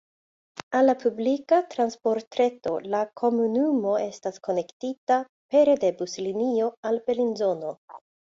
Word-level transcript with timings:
Al 0.77 0.87
la 0.89 0.93
publika 1.01 1.57
transportreto 1.73 2.73
la 2.93 3.01
komunumo 3.21 3.93
estas 4.07 4.41
konektita 4.49 5.19
pere 5.57 5.77
de 5.85 5.93
buslinio 6.03 6.73
al 6.93 7.01
Belinzono. 7.11 7.77